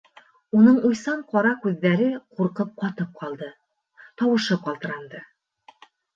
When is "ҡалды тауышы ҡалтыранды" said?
3.21-5.25